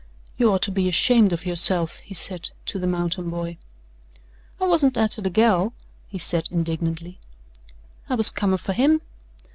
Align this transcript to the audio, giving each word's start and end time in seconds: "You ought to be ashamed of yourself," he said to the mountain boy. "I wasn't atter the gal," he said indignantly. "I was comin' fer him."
"You 0.35 0.51
ought 0.51 0.63
to 0.63 0.71
be 0.71 0.89
ashamed 0.89 1.31
of 1.31 1.45
yourself," 1.45 1.99
he 1.99 2.15
said 2.15 2.49
to 2.65 2.79
the 2.79 2.87
mountain 2.87 3.29
boy. 3.29 3.57
"I 4.59 4.65
wasn't 4.65 4.97
atter 4.97 5.21
the 5.21 5.29
gal," 5.29 5.73
he 6.07 6.17
said 6.17 6.47
indignantly. 6.49 7.19
"I 8.09 8.15
was 8.15 8.31
comin' 8.31 8.57
fer 8.57 8.73
him." 8.73 9.01